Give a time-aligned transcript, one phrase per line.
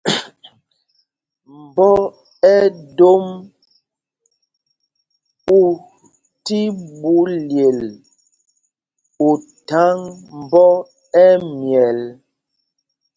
[1.63, 1.89] Mbɔ
[2.57, 3.25] ɛdom
[5.57, 5.59] ú
[6.45, 6.59] tí
[6.99, 7.13] ɓu
[7.49, 7.81] lyel
[9.27, 9.29] ú
[9.67, 9.97] thaŋ
[10.41, 10.65] mbɔ
[11.25, 11.99] ɛmyɛl.